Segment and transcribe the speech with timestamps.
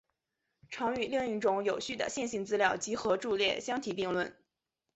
[0.71, 4.35] 常与另一种有序的线性资料集合伫列相提并论。